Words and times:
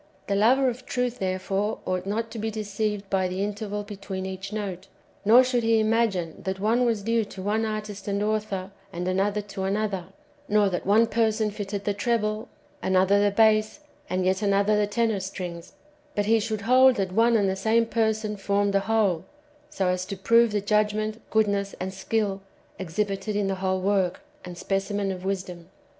The 0.25 0.33
lover 0.33 0.67
of 0.67 0.87
truth 0.87 1.19
therefore 1.19 1.77
ousdit 1.85 2.07
not 2.07 2.31
to 2.31 2.39
o 2.39 2.41
be 2.41 2.49
deceived 2.49 3.07
by 3.11 3.27
the 3.27 3.43
interval 3.43 3.83
between 3.83 4.25
each 4.25 4.51
note, 4.51 4.87
nor 5.23 5.43
should 5.43 5.61
he 5.61 5.79
imagine 5.79 6.41
that 6.41 6.59
one 6.59 6.85
was 6.85 7.03
due 7.03 7.23
to 7.25 7.41
one 7.43 7.67
artist 7.67 8.07
and 8.07 8.23
author, 8.23 8.71
and 8.91 9.07
another 9.07 9.41
to 9.41 9.61
another, 9.63 10.05
nor 10.49 10.69
that 10.69 10.87
one 10.87 11.05
person 11.05 11.51
fitted 11.51 11.83
the 11.85 11.93
treble, 11.93 12.47
another 12.81 13.21
the 13.21 13.29
bass, 13.29 13.81
and 14.09 14.25
yet 14.25 14.41
another 14.41 14.75
the 14.75 14.87
tenor 14.87 15.19
strings; 15.19 15.73
but 16.15 16.25
he 16.25 16.39
should 16.39 16.61
hold 16.61 16.95
that 16.95 17.11
one 17.11 17.37
and 17.37 17.47
the 17.47 17.55
same 17.55 17.85
person 17.85 18.37
[formed 18.37 18.73
the 18.73 18.79
whole], 18.79 19.25
so 19.69 19.85
as 19.87 20.03
to 20.07 20.17
prove 20.17 20.51
the 20.51 20.61
judgment, 20.61 21.21
goodness, 21.29 21.75
and 21.79 21.93
skill 21.93 22.41
exhibited 22.79 23.35
in 23.35 23.45
the 23.45 23.53
whole 23.61 23.79
work 23.81 24.21
and 24.43 24.57
[specimen 24.57 25.11
of] 25.11 25.23
wisdom. 25.23 25.69